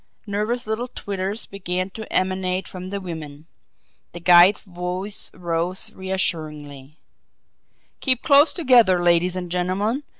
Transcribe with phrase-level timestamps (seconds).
[0.25, 3.45] Nervous little twitters began to emanate from the women
[4.13, 6.97] the guide's voice rose reassuringly:
[7.99, 10.01] "Keep close together, ladies and gentlemen.